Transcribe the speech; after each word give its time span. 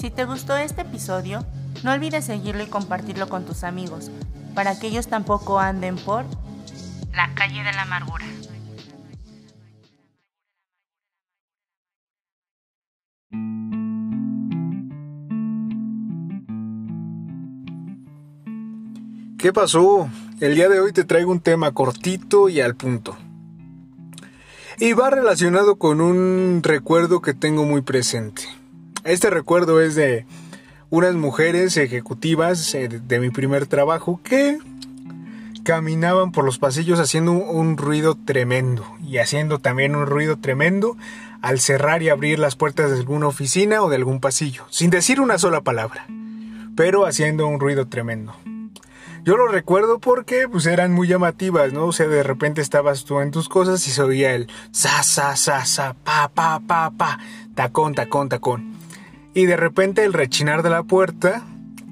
Si 0.00 0.08
te 0.08 0.24
gustó 0.24 0.56
este 0.56 0.80
episodio, 0.80 1.44
no 1.84 1.92
olvides 1.92 2.24
seguirlo 2.24 2.62
y 2.62 2.68
compartirlo 2.68 3.28
con 3.28 3.44
tus 3.44 3.64
amigos, 3.64 4.10
para 4.54 4.78
que 4.78 4.86
ellos 4.86 5.08
tampoco 5.08 5.58
anden 5.58 5.96
por 5.96 6.24
la 7.12 7.34
calle 7.34 7.62
de 7.62 7.70
la 7.70 7.82
amargura. 7.82 8.24
¿Qué 19.36 19.52
pasó? 19.52 20.08
El 20.40 20.54
día 20.54 20.70
de 20.70 20.80
hoy 20.80 20.94
te 20.94 21.04
traigo 21.04 21.30
un 21.30 21.40
tema 21.40 21.72
cortito 21.72 22.48
y 22.48 22.62
al 22.62 22.74
punto. 22.74 23.18
Y 24.78 24.94
va 24.94 25.10
relacionado 25.10 25.76
con 25.76 26.00
un 26.00 26.62
recuerdo 26.62 27.20
que 27.20 27.34
tengo 27.34 27.66
muy 27.66 27.82
presente. 27.82 28.59
Este 29.04 29.30
recuerdo 29.30 29.80
es 29.80 29.94
de 29.94 30.26
unas 30.90 31.14
mujeres 31.14 31.76
ejecutivas 31.78 32.74
eh, 32.74 32.88
de 32.88 33.18
mi 33.18 33.30
primer 33.30 33.66
trabajo 33.66 34.20
que 34.22 34.58
caminaban 35.64 36.32
por 36.32 36.44
los 36.44 36.58
pasillos 36.58 37.00
haciendo 37.00 37.32
un 37.32 37.78
ruido 37.78 38.14
tremendo 38.14 38.84
y 39.02 39.18
haciendo 39.18 39.58
también 39.58 39.96
un 39.96 40.06
ruido 40.06 40.38
tremendo 40.38 40.96
al 41.40 41.60
cerrar 41.60 42.02
y 42.02 42.10
abrir 42.10 42.38
las 42.38 42.56
puertas 42.56 42.90
de 42.90 42.98
alguna 42.98 43.28
oficina 43.28 43.82
o 43.82 43.88
de 43.88 43.96
algún 43.96 44.20
pasillo, 44.20 44.64
sin 44.68 44.90
decir 44.90 45.20
una 45.20 45.38
sola 45.38 45.62
palabra, 45.62 46.06
pero 46.76 47.06
haciendo 47.06 47.46
un 47.46 47.58
ruido 47.58 47.86
tremendo. 47.86 48.34
Yo 49.22 49.36
lo 49.36 49.48
recuerdo 49.48 49.98
porque 49.98 50.48
pues 50.48 50.66
eran 50.66 50.92
muy 50.92 51.08
llamativas, 51.08 51.72
¿no? 51.72 51.86
O 51.86 51.92
sea, 51.92 52.06
de 52.06 52.22
repente 52.22 52.60
estabas 52.62 53.04
tú 53.04 53.20
en 53.20 53.30
tus 53.30 53.48
cosas 53.48 53.86
y 53.86 53.90
se 53.90 54.02
oía 54.02 54.34
el 54.34 54.48
sa 54.72 55.02
sa 55.02 55.36
sa 55.36 55.64
sa 55.66 55.94
pa 55.94 56.28
pa 56.28 56.60
pa 56.60 56.90
pa 56.90 57.18
tacón 57.54 57.94
tacón 57.94 58.28
tacón. 58.28 58.80
Y 59.34 59.46
de 59.46 59.56
repente 59.56 60.04
el 60.04 60.12
rechinar 60.12 60.62
de 60.62 60.70
la 60.70 60.82
puerta 60.82 61.44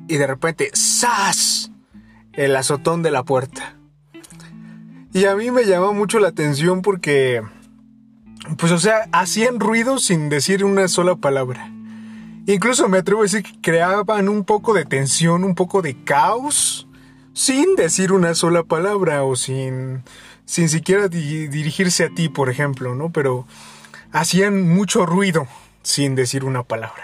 y 0.08 0.16
de 0.16 0.26
repente 0.26 0.70
¡zas! 0.74 1.70
el 2.32 2.54
azotón 2.56 3.02
de 3.02 3.10
la 3.10 3.24
puerta. 3.24 3.76
Y 5.12 5.24
a 5.24 5.34
mí 5.34 5.50
me 5.50 5.64
llamó 5.64 5.92
mucho 5.92 6.18
la 6.20 6.28
atención 6.28 6.82
porque 6.82 7.42
pues 8.56 8.72
o 8.72 8.78
sea, 8.78 9.08
hacían 9.12 9.60
ruido 9.60 9.98
sin 9.98 10.28
decir 10.28 10.64
una 10.64 10.88
sola 10.88 11.16
palabra. 11.16 11.70
Incluso 12.46 12.88
me 12.88 12.98
atrevo 12.98 13.20
a 13.20 13.24
decir 13.24 13.42
que 13.42 13.60
creaban 13.60 14.28
un 14.28 14.44
poco 14.44 14.72
de 14.72 14.84
tensión, 14.84 15.44
un 15.44 15.54
poco 15.54 15.82
de 15.82 16.02
caos 16.04 16.88
sin 17.34 17.76
decir 17.76 18.12
una 18.12 18.34
sola 18.34 18.62
palabra 18.64 19.22
o 19.22 19.36
sin, 19.36 20.02
sin 20.44 20.68
siquiera 20.68 21.08
dirigirse 21.08 22.04
a 22.04 22.08
ti, 22.08 22.28
por 22.28 22.48
ejemplo, 22.48 22.94
¿no? 22.94 23.10
Pero 23.12 23.46
hacían 24.12 24.66
mucho 24.66 25.06
ruido 25.06 25.46
sin 25.88 26.14
decir 26.14 26.44
una 26.44 26.64
palabra. 26.64 27.02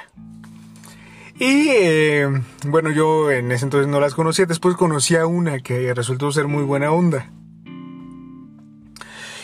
Y 1.38 1.68
eh, 1.70 2.28
bueno, 2.66 2.90
yo 2.90 3.30
en 3.30 3.50
ese 3.50 3.64
entonces 3.64 3.88
no 3.88 3.98
las 3.98 4.14
conocía, 4.14 4.44
después 4.44 4.76
conocí 4.76 5.16
a 5.16 5.26
una 5.26 5.60
que 5.60 5.94
resultó 5.94 6.30
ser 6.30 6.48
muy 6.48 6.64
buena 6.64 6.92
onda. 6.92 7.30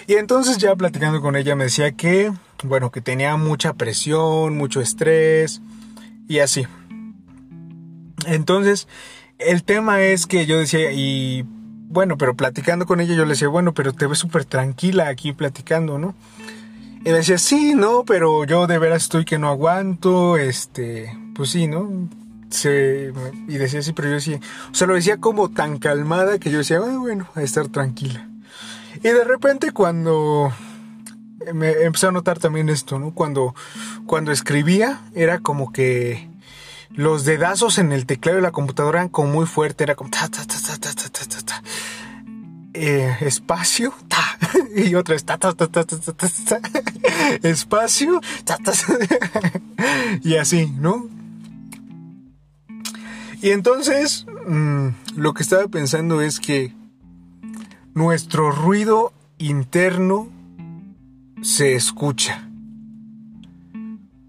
Y 0.06 0.14
entonces 0.16 0.58
ya 0.58 0.76
platicando 0.76 1.22
con 1.22 1.36
ella 1.36 1.56
me 1.56 1.64
decía 1.64 1.92
que, 1.92 2.30
bueno, 2.64 2.90
que 2.90 3.00
tenía 3.00 3.34
mucha 3.38 3.72
presión, 3.72 4.58
mucho 4.58 4.82
estrés 4.82 5.62
y 6.28 6.40
así. 6.40 6.66
Entonces, 8.26 8.88
el 9.38 9.64
tema 9.64 10.02
es 10.02 10.26
que 10.26 10.44
yo 10.44 10.58
decía, 10.58 10.92
y 10.92 11.46
bueno, 11.88 12.18
pero 12.18 12.34
platicando 12.34 12.84
con 12.84 13.00
ella 13.00 13.14
yo 13.14 13.24
le 13.24 13.30
decía, 13.30 13.48
bueno, 13.48 13.72
pero 13.72 13.94
te 13.94 14.06
ves 14.06 14.18
súper 14.18 14.44
tranquila 14.44 15.08
aquí 15.08 15.32
platicando, 15.32 15.98
¿no? 15.98 16.14
Y 17.02 17.10
me 17.10 17.16
decía, 17.16 17.38
sí, 17.38 17.74
no, 17.74 18.04
pero 18.04 18.44
yo 18.44 18.66
de 18.66 18.78
veras 18.78 19.04
estoy 19.04 19.24
que 19.24 19.38
no 19.38 19.48
aguanto, 19.48 20.36
este, 20.36 21.16
pues 21.34 21.50
sí, 21.50 21.66
¿no? 21.66 22.08
Se, 22.50 23.12
y 23.48 23.56
decía, 23.56 23.80
sí, 23.80 23.92
pero 23.92 24.08
yo 24.08 24.14
decía, 24.14 24.40
o 24.70 24.74
sea, 24.74 24.86
lo 24.86 24.94
decía 24.94 25.18
como 25.18 25.50
tan 25.50 25.78
calmada 25.78 26.38
que 26.38 26.50
yo 26.50 26.58
decía, 26.58 26.78
ah, 26.78 26.98
bueno, 26.98 27.28
a 27.34 27.42
estar 27.42 27.68
tranquila. 27.68 28.28
Y 28.96 29.08
de 29.08 29.24
repente 29.24 29.70
cuando 29.70 30.52
me 31.54 31.70
empecé 31.70 32.08
a 32.08 32.12
notar 32.12 32.38
también 32.38 32.68
esto, 32.68 32.98
¿no? 32.98 33.14
Cuando, 33.14 33.54
cuando 34.06 34.30
escribía 34.32 35.00
era 35.14 35.38
como 35.38 35.72
que 35.72 36.28
los 36.90 37.24
dedazos 37.24 37.78
en 37.78 37.92
el 37.92 38.04
teclado 38.04 38.36
de 38.36 38.42
la 38.42 38.50
computadora 38.50 38.98
eran 38.98 39.08
como 39.08 39.30
muy 39.30 39.46
fuerte, 39.46 39.84
era 39.84 39.94
como 39.94 40.10
ta, 40.10 40.28
ta, 40.28 40.44
ta, 40.44 40.56
ta, 40.60 40.76
ta, 40.76 40.94
ta. 40.94 41.09
Eh, 42.82 43.14
espacio, 43.20 43.92
y 44.74 44.94
otra 44.94 45.12
vez 45.12 45.26
ta, 45.26 45.36
ta, 45.36 45.50
espacio, 47.42 48.22
y 50.22 50.36
así, 50.36 50.72
¿no? 50.78 51.06
Y 53.42 53.50
entonces, 53.50 54.24
mmm, 54.46 54.88
lo 55.14 55.34
que 55.34 55.42
estaba 55.42 55.68
pensando 55.68 56.22
es 56.22 56.40
que 56.40 56.74
nuestro 57.92 58.50
ruido 58.50 59.12
interno 59.36 60.30
se 61.42 61.74
escucha. 61.74 62.48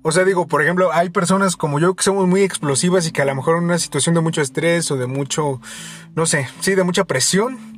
O 0.01 0.11
sea, 0.11 0.25
digo, 0.25 0.45
por 0.47 0.61
ejemplo, 0.61 0.91
hay 0.91 1.09
personas 1.09 1.55
como 1.55 1.79
yo 1.79 1.93
que 1.93 2.03
somos 2.03 2.27
muy 2.27 2.41
explosivas 2.41 3.07
y 3.07 3.11
que 3.11 3.21
a 3.21 3.25
lo 3.25 3.33
mejor 3.33 3.59
en 3.59 3.63
una 3.63 3.79
situación 3.79 4.13
de 4.13 4.19
mucho 4.19 4.41
estrés 4.41 4.91
o 4.91 4.97
de 4.97 5.07
mucho, 5.07 5.61
no 6.15 6.25
sé, 6.25 6.49
sí, 6.59 6.75
de 6.75 6.83
mucha 6.83 7.05
presión, 7.05 7.70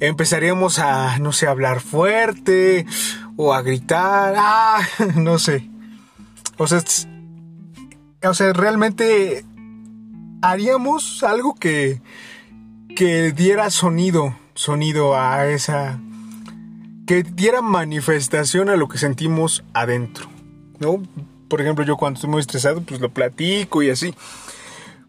empezaríamos 0.00 0.78
a, 0.78 1.18
no 1.18 1.32
sé, 1.32 1.46
hablar 1.46 1.80
fuerte 1.80 2.86
o 3.36 3.54
a 3.54 3.62
gritar, 3.62 4.34
ah, 4.36 4.80
no 5.16 5.38
sé. 5.38 5.68
O 6.56 6.66
sea, 6.66 6.82
o 8.22 8.34
sea, 8.34 8.52
realmente 8.52 9.44
haríamos 10.42 11.22
algo 11.22 11.54
que, 11.54 12.00
que 12.96 13.32
diera 13.32 13.70
sonido, 13.70 14.36
sonido 14.54 15.16
a 15.16 15.48
esa, 15.48 15.98
que 17.06 17.22
diera 17.22 17.60
manifestación 17.60 18.68
a 18.68 18.76
lo 18.76 18.88
que 18.88 18.98
sentimos 18.98 19.64
adentro. 19.72 20.34
¿no? 20.78 21.02
Por 21.48 21.60
ejemplo, 21.60 21.84
yo 21.84 21.96
cuando 21.96 22.18
estoy 22.18 22.30
muy 22.30 22.40
estresado, 22.40 22.82
pues 22.82 23.00
lo 23.00 23.10
platico 23.10 23.82
y 23.82 23.90
así. 23.90 24.14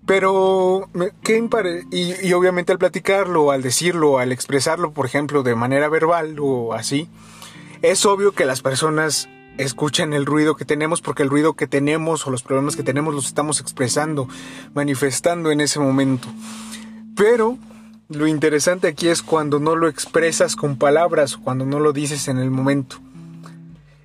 Pero, 0.05 0.89
¿qué 1.23 1.43
y, 1.91 2.27
y 2.27 2.33
obviamente 2.33 2.71
al 2.71 2.77
platicarlo, 2.77 3.51
al 3.51 3.63
decirlo, 3.63 4.19
al 4.19 4.31
expresarlo, 4.31 4.91
por 4.91 5.07
ejemplo, 5.07 5.41
de 5.41 5.55
manera 5.55 5.89
verbal 5.89 6.38
o 6.39 6.73
así, 6.73 7.09
es 7.81 8.05
obvio 8.05 8.33
que 8.33 8.45
las 8.45 8.61
personas 8.61 9.27
escuchan 9.57 10.13
el 10.13 10.25
ruido 10.25 10.55
que 10.55 10.66
tenemos 10.66 11.01
porque 11.01 11.23
el 11.23 11.29
ruido 11.29 11.53
que 11.53 11.67
tenemos 11.67 12.27
o 12.27 12.31
los 12.31 12.43
problemas 12.43 12.75
que 12.75 12.83
tenemos 12.83 13.16
los 13.16 13.25
estamos 13.25 13.59
expresando, 13.59 14.27
manifestando 14.73 15.51
en 15.51 15.61
ese 15.61 15.79
momento. 15.79 16.27
Pero 17.16 17.57
lo 18.09 18.27
interesante 18.27 18.87
aquí 18.87 19.07
es 19.07 19.23
cuando 19.23 19.59
no 19.59 19.75
lo 19.75 19.87
expresas 19.87 20.55
con 20.55 20.77
palabras 20.77 21.35
o 21.35 21.41
cuando 21.41 21.66
no 21.66 21.79
lo 21.79 21.93
dices 21.93 22.27
en 22.27 22.37
el 22.37 22.51
momento. 22.51 22.97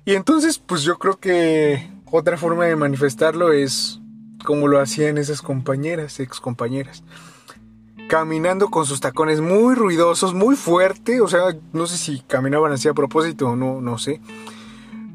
Y 0.05 0.15
entonces, 0.15 0.57
pues 0.57 0.81
yo 0.81 0.97
creo 0.97 1.19
que 1.19 1.87
otra 2.05 2.37
forma 2.37 2.65
de 2.65 2.75
manifestarlo 2.75 3.53
es 3.53 4.00
como 4.43 4.67
lo 4.67 4.79
hacían 4.79 5.17
esas 5.17 5.41
compañeras, 5.41 6.19
ex 6.19 6.39
compañeras. 6.39 7.03
Caminando 8.07 8.69
con 8.69 8.85
sus 8.85 8.99
tacones 8.99 9.39
muy 9.39 9.75
ruidosos, 9.75 10.33
muy 10.33 10.55
fuerte, 10.55 11.21
o 11.21 11.27
sea, 11.27 11.55
no 11.71 11.87
sé 11.87 11.97
si 11.97 12.19
caminaban 12.21 12.71
así 12.71 12.87
a 12.87 12.93
propósito 12.93 13.49
o 13.49 13.55
no, 13.55 13.81
no 13.81 13.97
sé. 13.97 14.19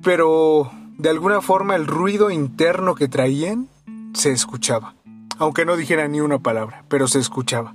Pero 0.02 0.70
de 0.98 1.10
alguna 1.10 1.42
forma 1.42 1.76
el 1.76 1.86
ruido 1.86 2.30
interno 2.30 2.94
que 2.94 3.08
traían 3.08 3.68
se 4.14 4.32
escuchaba. 4.32 4.94
Aunque 5.38 5.66
no 5.66 5.76
dijera 5.76 6.08
ni 6.08 6.20
una 6.20 6.38
palabra, 6.38 6.84
pero 6.88 7.06
se 7.08 7.18
escuchaba. 7.18 7.74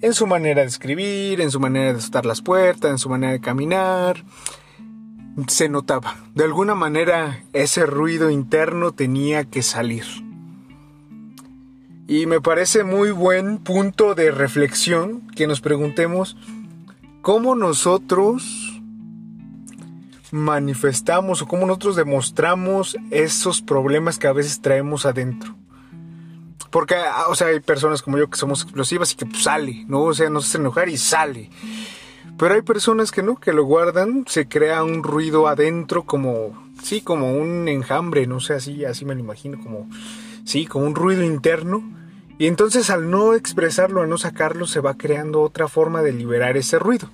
En 0.00 0.14
su 0.14 0.26
manera 0.26 0.62
de 0.62 0.68
escribir, 0.68 1.42
en 1.42 1.50
su 1.50 1.60
manera 1.60 1.92
de 1.92 1.98
estar 1.98 2.24
las 2.24 2.40
puertas, 2.40 2.90
en 2.90 2.98
su 2.98 3.10
manera 3.10 3.32
de 3.32 3.40
caminar, 3.40 4.24
se 5.46 5.68
notaba. 5.68 6.16
De 6.34 6.44
alguna 6.44 6.74
manera 6.74 7.44
ese 7.52 7.84
ruido 7.84 8.30
interno 8.30 8.92
tenía 8.92 9.44
que 9.44 9.62
salir. 9.62 10.04
Y 12.10 12.26
me 12.26 12.40
parece 12.40 12.82
muy 12.82 13.12
buen 13.12 13.58
punto 13.58 14.16
de 14.16 14.32
reflexión 14.32 15.28
que 15.36 15.46
nos 15.46 15.60
preguntemos 15.60 16.36
cómo 17.22 17.54
nosotros 17.54 18.82
manifestamos 20.32 21.40
o 21.40 21.46
cómo 21.46 21.68
nosotros 21.68 21.94
demostramos 21.94 22.96
esos 23.12 23.62
problemas 23.62 24.18
que 24.18 24.26
a 24.26 24.32
veces 24.32 24.60
traemos 24.60 25.06
adentro. 25.06 25.54
Porque, 26.70 26.96
o 27.28 27.36
sea, 27.36 27.46
hay 27.46 27.60
personas 27.60 28.02
como 28.02 28.18
yo 28.18 28.28
que 28.28 28.38
somos 28.38 28.62
explosivas 28.64 29.12
y 29.12 29.16
que 29.16 29.26
pues, 29.26 29.44
sale, 29.44 29.84
¿no? 29.86 30.02
O 30.02 30.12
sea, 30.12 30.30
nos 30.30 30.48
hace 30.48 30.58
enojar 30.58 30.88
y 30.88 30.96
sale. 30.96 31.48
Pero 32.36 32.56
hay 32.56 32.62
personas 32.62 33.12
que 33.12 33.22
no, 33.22 33.36
que 33.36 33.52
lo 33.52 33.62
guardan, 33.62 34.24
se 34.26 34.48
crea 34.48 34.82
un 34.82 35.04
ruido 35.04 35.46
adentro 35.46 36.02
como, 36.02 36.60
sí, 36.82 37.02
como 37.02 37.32
un 37.34 37.68
enjambre, 37.68 38.26
no 38.26 38.40
sé, 38.40 38.54
así, 38.54 38.84
así 38.84 39.04
me 39.04 39.14
lo 39.14 39.20
imagino, 39.20 39.60
como, 39.62 39.88
sí, 40.50 40.66
como 40.66 40.86
un 40.86 40.94
ruido 40.94 41.22
interno. 41.22 41.82
Y 42.38 42.46
entonces 42.46 42.90
al 42.90 43.10
no 43.10 43.34
expresarlo, 43.34 44.02
al 44.02 44.08
no 44.08 44.18
sacarlo, 44.18 44.66
se 44.66 44.80
va 44.80 44.96
creando 44.96 45.42
otra 45.42 45.68
forma 45.68 46.02
de 46.02 46.12
liberar 46.12 46.56
ese 46.56 46.78
ruido. 46.78 47.08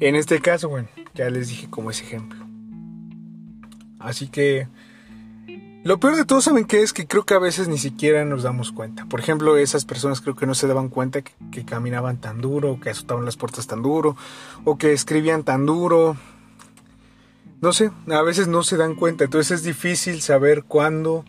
En 0.00 0.14
este 0.14 0.40
caso, 0.40 0.68
bueno, 0.68 0.88
ya 1.14 1.28
les 1.30 1.48
dije 1.48 1.68
como 1.68 1.90
ese 1.90 2.04
ejemplo. 2.04 2.44
Así 3.98 4.28
que 4.28 4.68
Lo 5.82 6.00
peor 6.00 6.16
de 6.16 6.24
todo, 6.24 6.40
¿saben 6.40 6.64
qué 6.64 6.80
es? 6.80 6.94
Que 6.94 7.06
creo 7.06 7.26
que 7.26 7.34
a 7.34 7.38
veces 7.38 7.68
ni 7.68 7.76
siquiera 7.76 8.24
nos 8.24 8.42
damos 8.42 8.72
cuenta. 8.72 9.04
Por 9.04 9.20
ejemplo, 9.20 9.58
esas 9.58 9.84
personas 9.84 10.22
creo 10.22 10.34
que 10.34 10.46
no 10.46 10.54
se 10.54 10.66
daban 10.66 10.88
cuenta 10.88 11.20
que, 11.20 11.32
que 11.52 11.66
caminaban 11.66 12.16
tan 12.16 12.40
duro, 12.40 12.80
que 12.80 12.88
azotaban 12.88 13.26
las 13.26 13.36
puertas 13.36 13.66
tan 13.66 13.82
duro, 13.82 14.16
o 14.64 14.78
que 14.78 14.94
escribían 14.94 15.44
tan 15.44 15.66
duro. 15.66 16.16
No 17.60 17.74
sé, 17.74 17.90
a 18.10 18.22
veces 18.22 18.48
no 18.48 18.62
se 18.62 18.78
dan 18.78 18.94
cuenta. 18.94 19.24
Entonces 19.24 19.58
es 19.58 19.62
difícil 19.62 20.22
saber 20.22 20.64
cuándo 20.64 21.26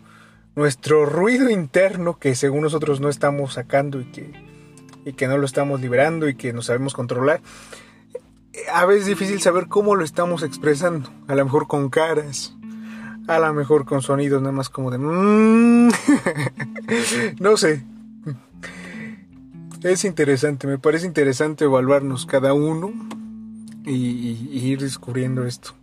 nuestro 0.56 1.04
ruido 1.06 1.50
interno, 1.50 2.18
que 2.18 2.34
según 2.34 2.62
nosotros 2.62 3.00
no 3.00 3.08
estamos 3.08 3.52
sacando 3.54 4.00
y 4.00 4.06
que, 4.06 4.32
y 5.04 5.12
que 5.12 5.28
no 5.28 5.38
lo 5.38 5.44
estamos 5.44 5.80
liberando 5.80 6.28
y 6.28 6.34
que 6.34 6.52
no 6.52 6.62
sabemos 6.62 6.94
controlar, 6.94 7.40
a 8.72 8.86
veces 8.86 9.02
es 9.02 9.08
difícil 9.08 9.40
saber 9.40 9.68
cómo 9.68 9.94
lo 9.94 10.04
estamos 10.04 10.42
expresando. 10.42 11.10
A 11.28 11.34
lo 11.34 11.44
mejor 11.44 11.66
con 11.66 11.90
caras, 11.90 12.56
a 13.28 13.38
lo 13.38 13.52
mejor 13.52 13.84
con 13.84 14.02
sonidos 14.02 14.40
nada 14.40 14.52
más 14.52 14.70
como 14.70 14.90
de... 14.90 14.98
Mm". 14.98 15.90
no 17.40 17.56
sé. 17.56 17.84
Es 19.82 20.04
interesante, 20.04 20.66
me 20.66 20.78
parece 20.78 21.06
interesante 21.06 21.64
evaluarnos 21.64 22.26
cada 22.26 22.54
uno 22.54 22.92
y, 23.84 23.92
y, 23.94 24.58
ir 24.58 24.80
descubriendo 24.80 25.46
esto. 25.46 25.74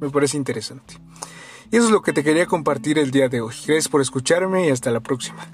Me 0.00 0.10
parece 0.10 0.36
interesante. 0.36 0.94
Y 1.72 1.76
eso 1.78 1.86
es 1.86 1.90
lo 1.90 2.02
que 2.02 2.12
te 2.12 2.22
quería 2.22 2.44
compartir 2.44 2.98
el 2.98 3.10
día 3.10 3.30
de 3.30 3.40
hoy. 3.40 3.54
Gracias 3.66 3.88
por 3.88 4.02
escucharme 4.02 4.68
y 4.68 4.70
hasta 4.70 4.90
la 4.90 5.00
próxima. 5.00 5.48